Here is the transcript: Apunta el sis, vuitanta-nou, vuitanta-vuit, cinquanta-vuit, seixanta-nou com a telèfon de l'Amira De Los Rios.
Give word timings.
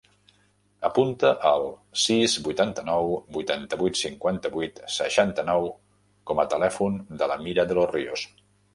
Apunta 0.87 1.29
el 1.49 1.65
sis, 2.05 2.37
vuitanta-nou, 2.47 3.13
vuitanta-vuit, 3.37 4.01
cinquanta-vuit, 4.01 4.83
seixanta-nou 4.97 5.73
com 6.33 6.47
a 6.47 6.51
telèfon 6.59 7.01
de 7.23 7.33
l'Amira 7.33 7.73
De 7.73 7.83
Los 7.83 7.97
Rios. 7.97 8.31